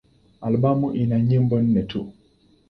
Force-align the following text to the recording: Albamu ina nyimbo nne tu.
Albamu 0.47 0.87
ina 1.01 1.17
nyimbo 1.27 1.55
nne 1.61 1.81
tu. 1.89 2.01